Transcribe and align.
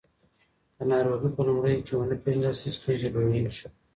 که 0.75 0.83
ناروغي 0.91 1.29
په 1.35 1.41
لومړیو 1.47 1.85
کې 1.85 1.93
ونه 1.95 2.15
پیژندل 2.23 2.53
شي، 2.59 2.69
ستونزې 2.77 3.09
لویېږي. 3.13 3.67